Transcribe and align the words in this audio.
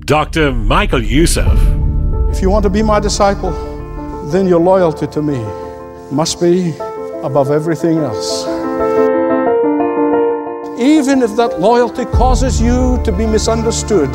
Dr. 0.00 0.52
Michael 0.52 1.02
Youssef. 1.02 1.50
If 2.30 2.42
you 2.42 2.50
want 2.50 2.62
to 2.64 2.68
be 2.68 2.82
my 2.82 3.00
disciple, 3.00 3.52
then 4.30 4.46
your 4.46 4.60
loyalty 4.60 5.06
to 5.06 5.22
me 5.22 5.38
must 6.12 6.42
be 6.42 6.74
above 7.22 7.50
everything 7.50 7.96
else. 7.96 8.46
Even 10.78 11.22
if 11.22 11.34
that 11.36 11.56
loyalty 11.58 12.04
causes 12.04 12.60
you 12.60 13.00
to 13.02 13.10
be 13.10 13.26
misunderstood, 13.26 14.10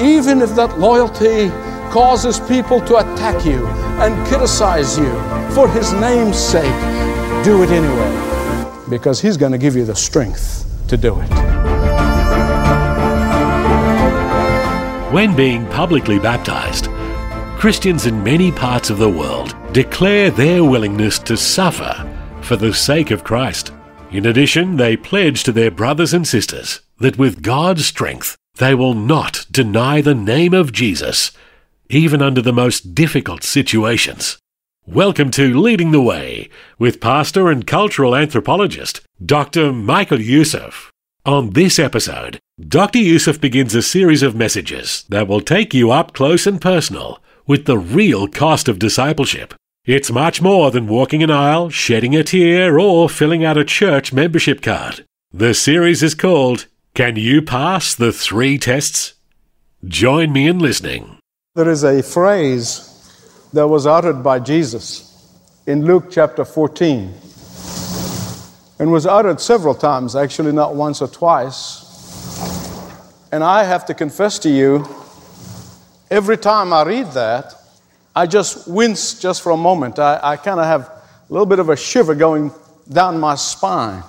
even 0.00 0.40
if 0.40 0.54
that 0.54 0.78
loyalty 0.78 1.50
causes 1.92 2.40
people 2.40 2.80
to 2.86 2.96
attack 2.96 3.44
you 3.44 3.66
and 4.00 4.26
criticize 4.28 4.96
you, 4.96 5.12
for 5.54 5.68
His 5.68 5.92
name's 5.92 6.38
sake, 6.38 6.64
do 7.44 7.62
it 7.62 7.68
anyway, 7.68 8.88
because 8.88 9.20
He's 9.20 9.36
going 9.36 9.52
to 9.52 9.58
give 9.58 9.76
you 9.76 9.84
the 9.84 9.94
strength 9.94 10.64
to 10.88 10.96
do 10.96 11.20
it. 11.20 11.77
When 15.10 15.34
being 15.34 15.66
publicly 15.68 16.18
baptized, 16.18 16.88
Christians 17.58 18.04
in 18.04 18.22
many 18.22 18.52
parts 18.52 18.90
of 18.90 18.98
the 18.98 19.08
world 19.08 19.56
declare 19.72 20.30
their 20.30 20.62
willingness 20.62 21.18
to 21.20 21.34
suffer 21.34 22.06
for 22.42 22.56
the 22.56 22.74
sake 22.74 23.10
of 23.10 23.24
Christ. 23.24 23.72
In 24.10 24.26
addition, 24.26 24.76
they 24.76 24.98
pledge 24.98 25.44
to 25.44 25.52
their 25.52 25.70
brothers 25.70 26.12
and 26.12 26.28
sisters 26.28 26.82
that 26.98 27.16
with 27.16 27.40
God's 27.40 27.86
strength, 27.86 28.36
they 28.58 28.74
will 28.74 28.92
not 28.92 29.46
deny 29.50 30.02
the 30.02 30.14
name 30.14 30.52
of 30.52 30.72
Jesus, 30.72 31.30
even 31.88 32.20
under 32.20 32.42
the 32.42 32.52
most 32.52 32.94
difficult 32.94 33.42
situations. 33.42 34.36
Welcome 34.86 35.30
to 35.30 35.58
Leading 35.58 35.90
the 35.90 36.02
Way 36.02 36.50
with 36.78 37.00
pastor 37.00 37.48
and 37.48 37.66
cultural 37.66 38.14
anthropologist 38.14 39.00
Dr. 39.24 39.72
Michael 39.72 40.20
Youssef. 40.20 40.92
On 41.28 41.50
this 41.50 41.78
episode, 41.78 42.40
Dr. 42.58 43.00
Youssef 43.00 43.38
begins 43.38 43.74
a 43.74 43.82
series 43.82 44.22
of 44.22 44.34
messages 44.34 45.04
that 45.10 45.28
will 45.28 45.42
take 45.42 45.74
you 45.74 45.90
up 45.90 46.14
close 46.14 46.46
and 46.46 46.58
personal 46.58 47.22
with 47.46 47.66
the 47.66 47.76
real 47.76 48.26
cost 48.28 48.66
of 48.66 48.78
discipleship. 48.78 49.52
It's 49.84 50.10
much 50.10 50.40
more 50.40 50.70
than 50.70 50.86
walking 50.86 51.22
an 51.22 51.30
aisle, 51.30 51.68
shedding 51.68 52.16
a 52.16 52.24
tear, 52.24 52.80
or 52.80 53.10
filling 53.10 53.44
out 53.44 53.58
a 53.58 53.64
church 53.66 54.10
membership 54.10 54.62
card. 54.62 55.04
The 55.30 55.52
series 55.52 56.02
is 56.02 56.14
called 56.14 56.64
Can 56.94 57.16
You 57.16 57.42
Pass 57.42 57.94
the 57.94 58.10
Three 58.10 58.56
Tests? 58.56 59.12
Join 59.84 60.32
me 60.32 60.48
in 60.48 60.58
listening. 60.58 61.18
There 61.54 61.68
is 61.68 61.84
a 61.84 62.02
phrase 62.02 63.50
that 63.52 63.68
was 63.68 63.86
uttered 63.86 64.22
by 64.22 64.38
Jesus 64.38 65.30
in 65.66 65.84
Luke 65.84 66.06
chapter 66.10 66.46
14 66.46 67.12
and 68.78 68.92
was 68.92 69.06
uttered 69.06 69.40
several 69.40 69.74
times, 69.74 70.14
actually, 70.14 70.52
not 70.52 70.74
once 70.74 71.02
or 71.02 71.08
twice. 71.08 71.84
And 73.32 73.42
I 73.44 73.64
have 73.64 73.84
to 73.86 73.94
confess 73.94 74.38
to 74.40 74.48
you, 74.48 74.86
every 76.10 76.38
time 76.38 76.72
I 76.72 76.84
read 76.84 77.06
that, 77.12 77.54
I 78.14 78.26
just 78.26 78.66
wince 78.68 79.20
just 79.20 79.42
for 79.42 79.50
a 79.52 79.56
moment. 79.56 79.98
I, 79.98 80.18
I 80.22 80.36
kind 80.36 80.58
of 80.60 80.66
have 80.66 80.82
a 80.82 81.32
little 81.32 81.46
bit 81.46 81.58
of 81.58 81.68
a 81.68 81.76
shiver 81.76 82.14
going 82.14 82.50
down 82.90 83.20
my 83.20 83.34
spine. 83.34 84.02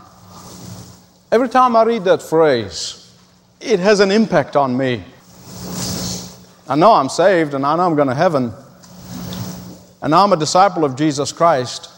Every 1.31 1.49
time 1.49 1.75
I 1.75 1.83
read 1.83 2.05
that 2.05 2.21
phrase, 2.21 3.13
it 3.59 3.79
has 3.79 3.99
an 3.99 4.11
impact 4.11 4.55
on 4.55 4.75
me. 4.75 5.03
I 6.67 6.75
know 6.75 6.93
I'm 6.93 7.09
saved 7.09 7.53
and 7.53 7.65
I 7.65 7.75
know 7.75 7.85
I'm 7.85 7.95
going 7.95 8.07
to 8.07 8.15
heaven. 8.15 8.53
And 10.01 10.15
I'm 10.15 10.31
a 10.31 10.37
disciple 10.37 10.85
of 10.85 10.95
Jesus 10.95 11.31
Christ. 11.31 11.88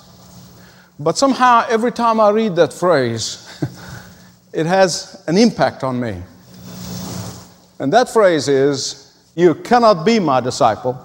But 1.03 1.17
somehow, 1.17 1.66
every 1.67 1.91
time 1.91 2.19
I 2.19 2.29
read 2.29 2.56
that 2.57 2.72
phrase, 2.72 3.47
it 4.53 4.67
has 4.67 5.23
an 5.25 5.35
impact 5.35 5.84
on 5.84 6.00
me. 6.00 6.22
And 7.79 7.91
that 7.91 8.07
phrase 8.09 8.47
is 8.47 9.17
You 9.35 9.56
cannot 9.56 10.06
be 10.06 10.19
my 10.19 10.41
disciple. 10.41 10.95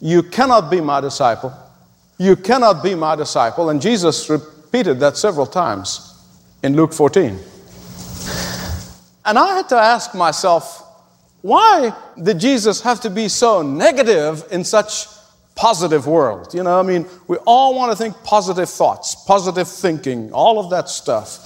You 0.00 0.24
cannot 0.24 0.68
be 0.68 0.80
my 0.80 1.00
disciple. 1.00 1.54
You 2.18 2.34
cannot 2.34 2.82
be 2.82 2.96
my 2.96 3.14
disciple. 3.14 3.70
And 3.70 3.80
Jesus 3.80 4.28
repeated 4.28 4.98
that 4.98 5.16
several 5.16 5.46
times 5.46 6.20
in 6.64 6.74
Luke 6.74 6.92
14. 6.92 7.38
And 9.26 9.38
I 9.38 9.54
had 9.54 9.68
to 9.68 9.76
ask 9.76 10.12
myself, 10.14 10.82
why 11.40 11.94
did 12.20 12.40
Jesus 12.40 12.80
have 12.80 13.00
to 13.02 13.10
be 13.10 13.28
so 13.28 13.62
negative 13.62 14.44
in 14.50 14.64
such 14.64 15.06
positive 15.64 16.06
world. 16.06 16.52
You 16.52 16.62
know, 16.62 16.78
I 16.78 16.82
mean, 16.82 17.06
we 17.26 17.38
all 17.46 17.74
want 17.74 17.90
to 17.90 17.96
think 17.96 18.14
positive 18.22 18.68
thoughts, 18.68 19.14
positive 19.14 19.66
thinking, 19.66 20.30
all 20.30 20.58
of 20.58 20.68
that 20.68 20.90
stuff. 20.90 21.38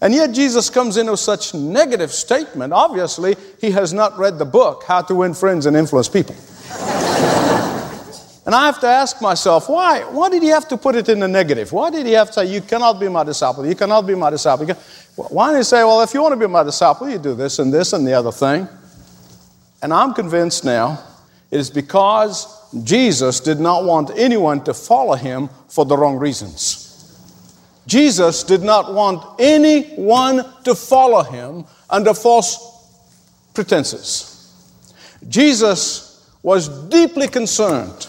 And 0.00 0.14
yet 0.14 0.30
Jesus 0.30 0.70
comes 0.70 0.96
in 0.96 1.10
with 1.10 1.18
such 1.18 1.52
negative 1.52 2.12
statement. 2.12 2.72
Obviously, 2.72 3.34
he 3.60 3.72
has 3.72 3.92
not 3.92 4.16
read 4.16 4.38
the 4.38 4.44
book, 4.44 4.84
How 4.86 5.02
to 5.02 5.16
Win 5.16 5.34
Friends 5.34 5.66
and 5.66 5.76
Influence 5.76 6.08
People. 6.08 6.36
and 8.46 8.54
I 8.54 8.66
have 8.66 8.78
to 8.82 8.86
ask 8.86 9.20
myself, 9.20 9.68
why? 9.68 10.02
Why 10.04 10.28
did 10.30 10.44
he 10.44 10.50
have 10.50 10.68
to 10.68 10.76
put 10.76 10.94
it 10.94 11.08
in 11.08 11.18
the 11.18 11.26
negative? 11.26 11.72
Why 11.72 11.90
did 11.90 12.06
he 12.06 12.12
have 12.12 12.28
to 12.28 12.34
say, 12.34 12.46
you 12.46 12.60
cannot 12.60 13.00
be 13.00 13.08
my 13.08 13.24
disciple, 13.24 13.66
you 13.66 13.74
cannot 13.74 14.06
be 14.06 14.14
my 14.14 14.30
disciple? 14.30 14.64
Why 15.16 15.50
did 15.50 15.58
he 15.58 15.64
say, 15.64 15.82
well, 15.82 16.02
if 16.02 16.14
you 16.14 16.22
want 16.22 16.34
to 16.34 16.38
be 16.38 16.46
my 16.46 16.62
disciple, 16.62 17.10
you 17.10 17.18
do 17.18 17.34
this 17.34 17.58
and 17.58 17.74
this 17.74 17.94
and 17.94 18.06
the 18.06 18.12
other 18.12 18.30
thing? 18.30 18.68
And 19.82 19.92
I'm 19.92 20.14
convinced 20.14 20.64
now 20.64 21.02
it 21.50 21.58
is 21.58 21.68
because 21.68 22.59
Jesus 22.84 23.40
did 23.40 23.58
not 23.58 23.84
want 23.84 24.10
anyone 24.16 24.62
to 24.64 24.74
follow 24.74 25.14
him 25.14 25.48
for 25.68 25.84
the 25.84 25.96
wrong 25.96 26.18
reasons. 26.18 26.86
Jesus 27.86 28.44
did 28.44 28.62
not 28.62 28.94
want 28.94 29.40
anyone 29.40 30.44
to 30.64 30.74
follow 30.74 31.22
him 31.22 31.64
under 31.88 32.14
false 32.14 32.58
pretenses. 33.54 34.54
Jesus 35.28 36.30
was 36.42 36.68
deeply 36.88 37.26
concerned 37.26 38.06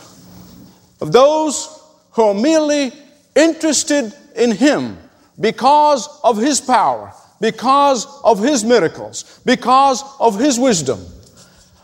of 1.01 1.11
those 1.11 1.81
who 2.11 2.23
are 2.23 2.33
merely 2.33 2.91
interested 3.35 4.13
in 4.35 4.51
him 4.51 4.97
because 5.39 6.07
of 6.23 6.37
his 6.37 6.61
power, 6.61 7.11
because 7.39 8.05
of 8.23 8.39
his 8.39 8.63
miracles, 8.63 9.39
because 9.43 10.03
of 10.19 10.39
his 10.39 10.59
wisdom 10.59 11.03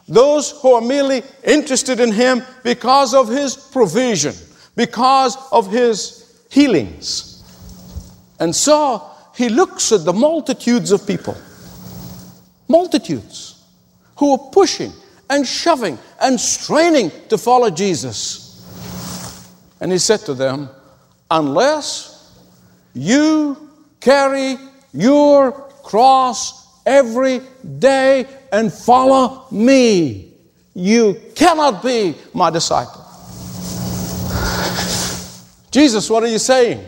those 0.07 0.51
who 0.62 0.73
are 0.73 0.81
merely 0.81 1.22
interested 1.44 2.00
in 2.00 2.12
Him 2.12 2.41
because 2.63 3.13
of 3.13 3.28
His 3.28 3.56
provision, 3.56 4.34
because 4.75 5.38
of 5.51 5.72
His 5.72 6.45
healings. 6.50 7.44
And 8.40 8.56
so 8.56 9.03
He 9.35 9.50
looks 9.50 9.91
at 9.91 10.06
the 10.06 10.13
multitudes 10.13 10.91
of 10.91 11.06
people, 11.06 11.38
multitudes 12.67 13.62
who 14.17 14.34
are 14.34 14.50
pushing 14.51 14.94
and 15.29 15.46
shoving 15.46 16.00
and 16.22 16.40
straining 16.40 17.12
to 17.29 17.38
follow 17.38 17.69
Jesus. 17.69 18.46
And 19.81 19.91
He 19.91 19.97
said 19.97 20.22
to 20.22 20.34
them, 20.34 20.69
Unless 21.29 22.40
you 22.94 23.69
carry 24.00 24.57
your 24.94 25.51
cross 25.84 26.81
every 26.85 27.41
day 27.79 28.25
and 28.52 28.72
follow 28.72 29.46
me. 29.52 30.34
You 30.73 31.20
cannot 31.35 31.84
be 31.84 32.16
my 32.34 32.49
disciple. 32.49 33.03
Jesus, 35.72 36.09
what 36.09 36.23
are 36.23 36.28
you 36.28 36.40
saying? 36.40 36.85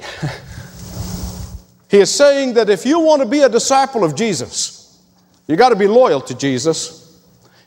he 1.90 2.00
is 2.00 2.12
saying 2.12 2.54
that 2.54 2.70
if 2.70 2.86
you 2.86 3.00
want 3.00 3.22
to 3.22 3.28
be 3.28 3.42
a 3.42 3.50
disciple 3.50 4.04
of 4.04 4.16
Jesus, 4.16 5.00
you 5.48 5.56
got 5.56 5.70
to 5.70 5.76
be 5.76 5.88
loyal 5.88 6.22
to 6.22 6.36
Jesus. 6.36 7.20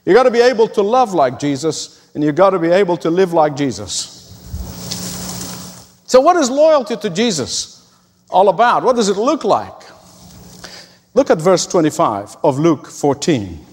You 0.05 0.15
got 0.15 0.25
to 0.25 0.31
be 0.31 0.41
able 0.41 0.69
to 0.69 0.83
love 0.83 1.15
like 1.15 1.39
Jesus, 1.39 2.11
and 2.15 2.23
you 2.25 2.33
got 2.33 2.51
to 2.51 2.59
be 2.59 2.71
able 2.71 2.97
to 2.99 3.11
live 3.11 3.33
like 3.33 3.57
Jesus. 3.57 4.21
So, 6.07 6.21
what 6.21 6.37
is 6.37 6.51
loyalty 6.51 6.97
to 6.97 7.11
Jesus 7.11 7.91
all 8.31 8.49
about? 8.49 8.83
What 8.83 8.97
does 8.97 9.09
it 9.09 9.17
look 9.17 9.45
like? 9.45 9.73
Look 11.15 11.31
at 11.31 11.39
verse 11.39 11.67
25 11.67 12.37
of 12.43 12.59
Luke 12.59 12.87
14. 12.87 13.67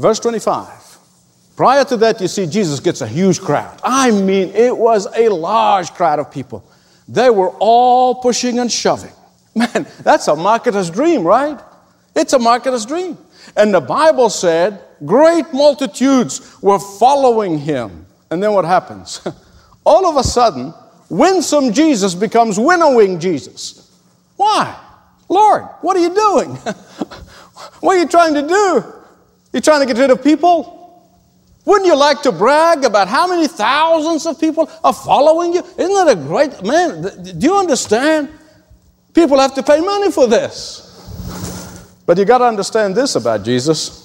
Verse 0.00 0.18
25. 0.18 0.98
Prior 1.56 1.84
to 1.84 1.96
that, 1.98 2.22
you 2.22 2.28
see, 2.28 2.46
Jesus 2.46 2.80
gets 2.80 3.02
a 3.02 3.06
huge 3.06 3.38
crowd. 3.38 3.78
I 3.84 4.10
mean, 4.10 4.48
it 4.54 4.74
was 4.74 5.06
a 5.14 5.28
large 5.28 5.90
crowd 5.92 6.18
of 6.18 6.30
people. 6.30 6.64
They 7.06 7.28
were 7.28 7.50
all 7.58 8.14
pushing 8.14 8.60
and 8.60 8.72
shoving. 8.72 9.12
Man, 9.54 9.86
that's 10.02 10.26
a 10.28 10.32
marketer's 10.32 10.88
dream, 10.88 11.22
right? 11.22 11.60
It's 12.16 12.32
a 12.32 12.38
marketer's 12.38 12.86
dream. 12.86 13.18
And 13.58 13.74
the 13.74 13.80
Bible 13.80 14.30
said 14.30 14.82
Great 15.04 15.52
multitudes 15.52 16.56
were 16.62 16.78
following 16.78 17.58
him. 17.58 18.06
And 18.30 18.42
then 18.42 18.52
what 18.54 18.64
happens? 18.64 19.20
All 19.84 20.06
of 20.06 20.16
a 20.16 20.24
sudden, 20.24 20.72
winsome 21.10 21.74
Jesus 21.74 22.14
becomes 22.14 22.58
winnowing 22.58 23.20
Jesus. 23.20 23.98
Why? 24.36 24.78
Lord, 25.28 25.64
what 25.82 25.94
are 25.96 26.00
you 26.00 26.14
doing? 26.14 26.50
what 27.80 27.96
are 27.96 27.98
you 27.98 28.08
trying 28.08 28.32
to 28.34 28.46
do? 28.48 28.99
You 29.52 29.60
trying 29.60 29.80
to 29.80 29.86
get 29.86 30.00
rid 30.00 30.10
of 30.10 30.22
people? 30.22 30.76
Wouldn't 31.64 31.86
you 31.86 31.96
like 31.96 32.22
to 32.22 32.32
brag 32.32 32.84
about 32.84 33.08
how 33.08 33.26
many 33.26 33.46
thousands 33.46 34.26
of 34.26 34.40
people 34.40 34.70
are 34.82 34.92
following 34.92 35.52
you? 35.52 35.60
Isn't 35.60 36.06
that 36.06 36.08
a 36.08 36.16
great 36.16 36.62
man? 36.62 37.02
Do 37.38 37.46
you 37.46 37.56
understand? 37.56 38.30
People 39.12 39.38
have 39.38 39.54
to 39.54 39.62
pay 39.62 39.80
money 39.80 40.10
for 40.10 40.26
this. 40.26 40.86
But 42.06 42.16
you 42.18 42.24
got 42.24 42.38
to 42.38 42.44
understand 42.44 42.94
this 42.94 43.14
about 43.16 43.44
Jesus. 43.44 44.00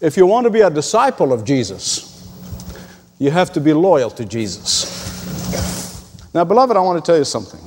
If 0.00 0.16
you 0.16 0.26
want 0.26 0.44
to 0.44 0.50
be 0.50 0.60
a 0.60 0.70
disciple 0.70 1.32
of 1.32 1.44
Jesus, 1.44 2.28
you 3.18 3.30
have 3.30 3.52
to 3.52 3.60
be 3.60 3.72
loyal 3.72 4.10
to 4.10 4.24
Jesus. 4.24 4.98
Now, 6.32 6.44
beloved, 6.44 6.76
I 6.76 6.80
want 6.80 7.04
to 7.04 7.08
tell 7.08 7.18
you 7.18 7.24
something. 7.24 7.60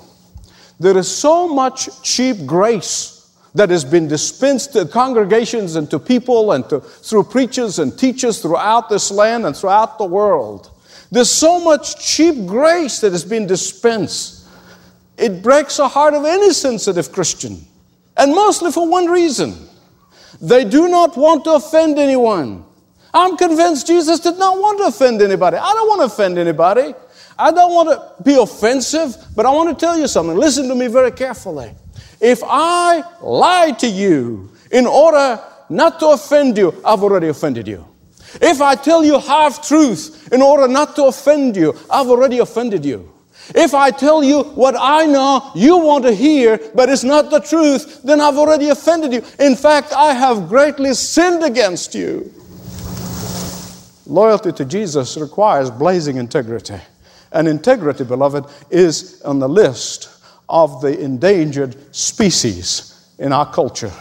There 0.79 0.97
is 0.97 1.07
so 1.07 1.47
much 1.47 2.01
cheap 2.01 2.45
grace 2.45 3.12
that 3.55 3.69
has 3.69 3.85
been 3.85 4.07
dispensed 4.07 4.73
to 4.73 4.85
congregations 4.85 5.75
and 5.75 5.89
to 5.91 6.00
people 6.00 6.53
and 6.53 6.67
to, 6.69 6.79
through 6.79 7.23
preachers 7.23 7.79
and 7.79 7.97
teachers 7.97 8.41
throughout 8.41 8.89
this 8.89 9.11
land 9.11 9.45
and 9.45 9.55
throughout 9.55 9.97
the 9.97 10.05
world. 10.05 10.71
There's 11.11 11.29
so 11.29 11.59
much 11.63 12.03
cheap 12.03 12.47
grace 12.47 13.00
that 13.01 13.11
has 13.11 13.23
been 13.23 13.45
dispensed. 13.45 14.47
It 15.17 15.44
breaks 15.44 15.77
the 15.77 15.88
heart 15.88 16.15
of 16.15 16.25
any 16.25 16.51
sensitive 16.51 17.11
Christian, 17.11 17.63
and 18.17 18.33
mostly 18.33 18.71
for 18.71 18.88
one 18.88 19.05
reason 19.05 19.53
they 20.41 20.65
do 20.65 20.88
not 20.89 21.15
want 21.15 21.44
to 21.44 21.51
offend 21.51 22.00
anyone. 22.00 22.65
I'm 23.13 23.38
convinced 23.38 23.85
Jesus 23.85 24.19
did 24.19 24.39
not 24.39 24.57
want 24.57 24.79
to 24.79 24.85
offend 24.85 25.21
anybody. 25.21 25.57
I 25.57 25.71
don't 25.73 25.88
want 25.88 26.01
to 26.01 26.05
offend 26.05 26.39
anybody. 26.39 26.95
I 27.38 27.51
don't 27.51 27.71
want 27.71 27.89
to 27.89 28.23
be 28.23 28.35
offensive, 28.35 29.15
but 29.35 29.45
I 29.45 29.51
want 29.51 29.69
to 29.69 29.85
tell 29.85 29.97
you 29.97 30.07
something. 30.07 30.35
Listen 30.35 30.67
to 30.67 30.75
me 30.75 30.88
very 30.88 31.11
carefully. 31.11 31.75
If 32.23 32.41
I 32.41 33.03
lie 33.21 33.71
to 33.79 33.87
you 33.87 34.49
in 34.71 34.87
order 34.87 35.43
not 35.67 35.99
to 35.99 36.07
offend 36.11 36.57
you, 36.57 36.73
I've 36.85 37.03
already 37.03 37.27
offended 37.27 37.67
you. 37.67 37.85
If 38.41 38.61
I 38.61 38.75
tell 38.75 39.03
you 39.03 39.19
half 39.19 39.67
truth 39.67 40.31
in 40.31 40.41
order 40.41 40.69
not 40.69 40.95
to 40.95 41.03
offend 41.03 41.57
you, 41.57 41.77
I've 41.91 42.07
already 42.07 42.39
offended 42.39 42.85
you. 42.85 43.11
If 43.53 43.73
I 43.73 43.91
tell 43.91 44.23
you 44.23 44.43
what 44.43 44.73
I 44.79 45.05
know 45.05 45.51
you 45.53 45.77
want 45.77 46.05
to 46.05 46.13
hear, 46.13 46.61
but 46.73 46.87
it's 46.87 47.03
not 47.03 47.29
the 47.29 47.41
truth, 47.41 48.01
then 48.03 48.21
I've 48.21 48.37
already 48.37 48.69
offended 48.69 49.11
you. 49.11 49.21
In 49.37 49.57
fact, 49.57 49.91
I 49.91 50.13
have 50.13 50.47
greatly 50.47 50.93
sinned 50.93 51.43
against 51.43 51.93
you. 51.93 52.33
Loyalty 54.05 54.53
to 54.53 54.63
Jesus 54.63 55.17
requires 55.17 55.69
blazing 55.69 56.15
integrity. 56.15 56.79
And 57.33 57.49
integrity, 57.49 58.05
beloved, 58.05 58.45
is 58.69 59.21
on 59.23 59.39
the 59.39 59.49
list 59.49 60.12
of 60.53 60.81
the 60.81 60.97
endangered 61.00 61.75
species 61.94 63.09
in 63.17 63.33
our 63.33 63.51
culture. 63.51 63.91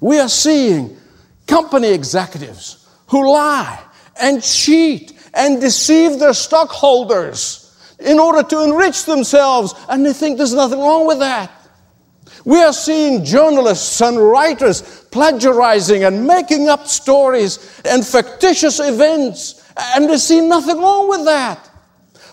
We 0.00 0.20
are 0.20 0.28
seeing 0.28 0.98
company 1.46 1.88
executives 1.88 2.86
who 3.08 3.32
lie 3.32 3.82
and 4.20 4.42
cheat 4.42 5.14
and 5.32 5.62
deceive 5.62 6.18
their 6.18 6.34
stockholders 6.34 7.62
in 7.98 8.18
order 8.18 8.42
to 8.42 8.64
enrich 8.64 9.06
themselves, 9.06 9.74
and 9.88 10.04
they 10.04 10.12
think 10.12 10.36
there's 10.36 10.52
nothing 10.52 10.78
wrong 10.78 11.06
with 11.06 11.20
that. 11.20 11.50
We 12.44 12.62
are 12.62 12.74
seeing 12.74 13.24
journalists 13.24 14.02
and 14.02 14.18
writers 14.18 14.82
plagiarizing 15.10 16.04
and 16.04 16.26
making 16.26 16.68
up 16.68 16.86
stories 16.86 17.80
and 17.86 18.06
fictitious 18.06 18.78
events, 18.78 19.66
and 19.94 20.08
they 20.10 20.18
see 20.18 20.42
nothing 20.42 20.76
wrong 20.78 21.08
with 21.08 21.24
that. 21.24 21.65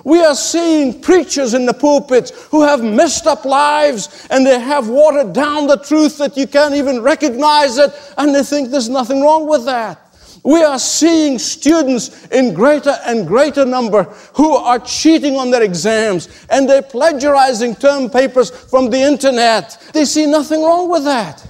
We 0.03 0.21
are 0.21 0.35
seeing 0.35 1.01
preachers 1.01 1.53
in 1.53 1.65
the 1.65 1.73
pulpits 1.73 2.31
who 2.49 2.61
have 2.61 2.83
messed 2.83 3.25
up 3.25 3.45
lives 3.45 4.27
and 4.29 4.45
they 4.45 4.59
have 4.59 4.89
watered 4.89 5.33
down 5.33 5.67
the 5.67 5.77
truth 5.77 6.17
that 6.17 6.35
you 6.35 6.45
can't 6.45 6.75
even 6.75 7.01
recognize 7.01 7.77
it, 7.77 7.91
and 8.17 8.35
they 8.35 8.43
think 8.43 8.69
there's 8.69 8.89
nothing 8.89 9.21
wrong 9.21 9.47
with 9.47 9.65
that. 9.65 9.99
We 10.43 10.61
are 10.61 10.77
seeing 10.77 11.39
students 11.39 12.25
in 12.27 12.53
greater 12.53 12.97
and 13.05 13.25
greater 13.25 13.63
number 13.63 14.03
who 14.33 14.55
are 14.55 14.79
cheating 14.79 15.37
on 15.37 15.51
their 15.51 15.63
exams 15.63 16.45
and 16.49 16.67
they're 16.67 16.81
plagiarizing 16.81 17.75
term 17.75 18.09
papers 18.09 18.49
from 18.49 18.89
the 18.89 18.99
internet. 18.99 19.77
They 19.93 20.03
see 20.03 20.25
nothing 20.25 20.61
wrong 20.61 20.89
with 20.89 21.05
that. 21.05 21.47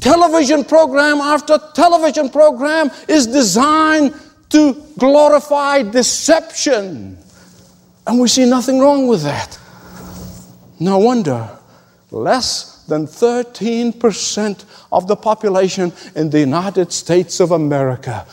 Television 0.00 0.64
program 0.64 1.18
after 1.18 1.58
television 1.74 2.30
program 2.30 2.90
is 3.06 3.26
designed 3.26 4.14
to 4.48 4.82
glorify 4.98 5.82
deception. 5.82 7.18
And 8.06 8.20
we 8.20 8.28
see 8.28 8.48
nothing 8.48 8.80
wrong 8.80 9.06
with 9.06 9.22
that. 9.22 9.58
No 10.80 10.98
wonder 10.98 11.48
less 12.10 12.84
than 12.86 13.06
13% 13.06 14.64
of 14.90 15.06
the 15.06 15.16
population 15.16 15.92
in 16.14 16.30
the 16.30 16.40
United 16.40 16.92
States 16.92 17.40
of 17.40 17.52
America 17.52 18.26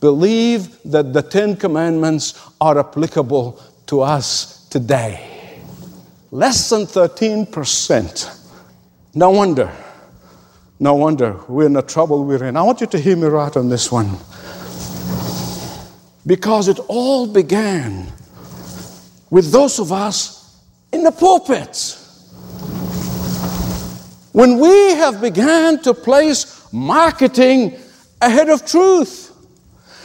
believe 0.00 0.76
that 0.84 1.12
the 1.12 1.22
Ten 1.22 1.56
Commandments 1.56 2.38
are 2.60 2.78
applicable 2.78 3.58
to 3.86 4.02
us 4.02 4.66
today. 4.68 5.60
Less 6.30 6.68
than 6.68 6.82
13%. 6.82 8.50
No 9.14 9.30
wonder. 9.30 9.72
No 10.80 10.94
wonder 10.94 11.40
we're 11.48 11.66
in 11.66 11.72
the 11.72 11.82
trouble 11.82 12.24
we're 12.24 12.44
in. 12.44 12.56
I 12.56 12.62
want 12.62 12.80
you 12.80 12.88
to 12.88 12.98
hear 12.98 13.16
me 13.16 13.28
right 13.28 13.56
on 13.56 13.68
this 13.68 13.90
one. 13.90 14.18
Because 16.26 16.68
it 16.68 16.80
all 16.88 17.26
began 17.26 18.12
with 19.34 19.50
those 19.50 19.80
of 19.80 19.90
us 19.90 20.62
in 20.92 21.02
the 21.02 21.10
pulpits. 21.10 22.30
When 24.30 24.60
we 24.60 24.90
have 24.94 25.20
began 25.20 25.82
to 25.82 25.92
place 25.92 26.72
marketing 26.72 27.76
ahead 28.22 28.48
of 28.48 28.64
truth, 28.64 29.32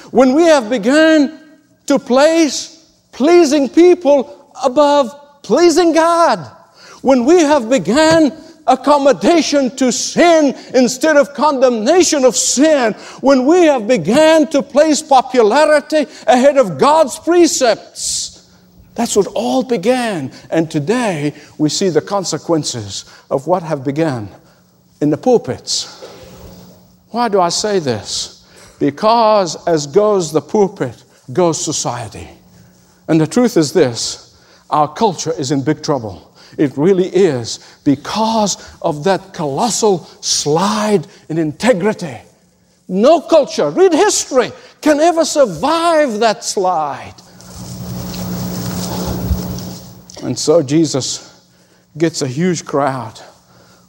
when 0.09 0.33
we 0.33 0.45
have 0.45 0.67
begun 0.67 1.59
to 1.85 1.99
place 1.99 2.91
pleasing 3.11 3.69
people 3.69 4.51
above 4.65 5.13
pleasing 5.43 5.93
God, 5.93 6.39
when 7.03 7.23
we 7.23 7.41
have 7.41 7.69
begun 7.69 8.31
accommodation 8.65 9.75
to 9.75 9.91
sin 9.91 10.55
instead 10.73 11.17
of 11.17 11.35
condemnation 11.35 12.25
of 12.25 12.35
sin, 12.35 12.93
when 13.21 13.45
we 13.45 13.65
have 13.65 13.87
begun 13.87 14.47
to 14.47 14.63
place 14.63 15.03
popularity 15.03 16.07
ahead 16.25 16.57
of 16.57 16.79
God's 16.79 17.19
precepts, 17.19 18.28
that's 18.99 19.15
what 19.15 19.27
all 19.27 19.63
began. 19.63 20.29
And 20.51 20.69
today 20.69 21.33
we 21.57 21.69
see 21.69 21.87
the 21.87 22.01
consequences 22.01 23.05
of 23.31 23.47
what 23.47 23.63
have 23.63 23.85
begun 23.85 24.27
in 24.99 25.09
the 25.09 25.15
pulpits. 25.15 26.05
Why 27.11 27.29
do 27.29 27.39
I 27.39 27.47
say 27.47 27.79
this? 27.79 28.45
Because 28.77 29.55
as 29.65 29.87
goes 29.87 30.33
the 30.33 30.41
pulpit, 30.41 31.01
goes 31.31 31.63
society. 31.63 32.27
And 33.07 33.21
the 33.21 33.25
truth 33.25 33.55
is 33.55 33.71
this 33.71 34.37
our 34.69 34.93
culture 34.93 35.31
is 35.31 35.51
in 35.51 35.63
big 35.63 35.81
trouble. 35.81 36.35
It 36.57 36.75
really 36.75 37.07
is 37.07 37.79
because 37.85 38.57
of 38.81 39.05
that 39.05 39.33
colossal 39.33 39.99
slide 40.19 41.07
in 41.29 41.37
integrity. 41.37 42.17
No 42.89 43.21
culture, 43.21 43.69
read 43.69 43.93
history, 43.93 44.51
can 44.81 44.99
ever 44.99 45.23
survive 45.23 46.19
that 46.19 46.43
slide. 46.43 47.15
And 50.23 50.37
so 50.37 50.61
Jesus 50.61 51.47
gets 51.97 52.21
a 52.21 52.27
huge 52.27 52.65
crowd, 52.65 53.17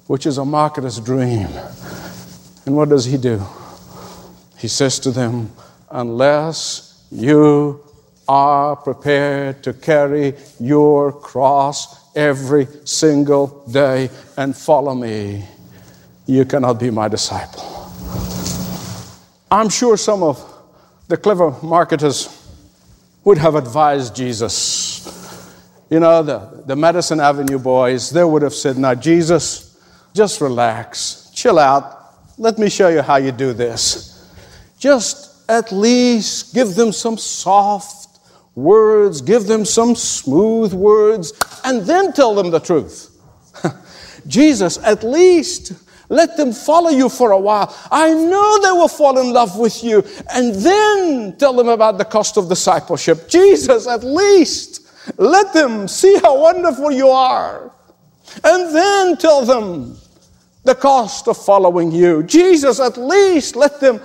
which 0.06 0.26
is 0.26 0.38
a 0.38 0.42
marketer's 0.42 1.00
dream. 1.00 1.48
And 2.66 2.76
what 2.76 2.88
does 2.88 3.04
he 3.04 3.16
do? 3.16 3.42
He 4.58 4.68
says 4.68 4.98
to 5.00 5.10
them, 5.10 5.50
Unless 5.90 7.06
you 7.10 7.80
are 8.28 8.76
prepared 8.76 9.62
to 9.64 9.72
carry 9.72 10.34
your 10.60 11.12
cross 11.12 12.14
every 12.14 12.68
single 12.84 13.64
day 13.70 14.08
and 14.36 14.56
follow 14.56 14.94
me, 14.94 15.44
you 16.26 16.44
cannot 16.44 16.78
be 16.78 16.90
my 16.90 17.08
disciple. 17.08 17.66
I'm 19.50 19.68
sure 19.68 19.96
some 19.96 20.22
of 20.22 20.38
the 21.08 21.16
clever 21.16 21.56
marketers 21.60 22.28
would 23.24 23.38
have 23.38 23.56
advised 23.56 24.14
Jesus 24.14 24.79
you 25.90 26.00
know, 26.00 26.22
the, 26.22 26.62
the 26.66 26.76
Madison 26.76 27.20
Avenue 27.20 27.58
boys, 27.58 28.10
they 28.10 28.24
would 28.24 28.42
have 28.42 28.54
said, 28.54 28.78
Now, 28.78 28.94
Jesus, 28.94 29.78
just 30.14 30.40
relax, 30.40 31.30
chill 31.34 31.58
out. 31.58 31.98
Let 32.38 32.58
me 32.58 32.70
show 32.70 32.88
you 32.88 33.02
how 33.02 33.16
you 33.16 33.32
do 33.32 33.52
this. 33.52 34.30
Just 34.78 35.50
at 35.50 35.72
least 35.72 36.54
give 36.54 36.74
them 36.74 36.92
some 36.92 37.18
soft 37.18 38.20
words, 38.54 39.20
give 39.20 39.46
them 39.46 39.64
some 39.64 39.94
smooth 39.94 40.72
words, 40.72 41.32
and 41.64 41.82
then 41.82 42.12
tell 42.12 42.34
them 42.34 42.50
the 42.50 42.60
truth. 42.60 43.20
Jesus, 44.26 44.78
at 44.78 45.02
least 45.02 45.72
Let 46.10 46.36
them 46.36 46.52
follow 46.52 46.90
you 46.90 47.08
for 47.08 47.30
a 47.30 47.38
while. 47.38 47.74
I 47.90 48.12
know 48.12 48.58
they 48.60 48.72
will 48.72 48.88
fall 48.88 49.16
in 49.18 49.32
love 49.32 49.56
with 49.56 49.82
you. 49.84 50.04
And 50.34 50.56
then 50.56 51.36
tell 51.38 51.54
them 51.54 51.68
about 51.68 51.98
the 51.98 52.04
cost 52.04 52.36
of 52.36 52.48
discipleship. 52.48 53.28
Jesus, 53.28 53.86
at 53.86 54.02
least, 54.02 54.79
let 55.16 55.52
them 55.52 55.88
see 55.88 56.18
how 56.22 56.40
wonderful 56.40 56.90
you 56.90 57.08
are. 57.08 57.72
And 58.44 58.74
then 58.74 59.16
tell 59.16 59.44
them 59.44 59.96
the 60.64 60.74
cost 60.74 61.26
of 61.28 61.36
following 61.36 61.90
you. 61.90 62.22
Jesus, 62.22 62.80
at 62.80 62.96
least, 62.96 63.56
let 63.56 63.80
them 63.80 64.00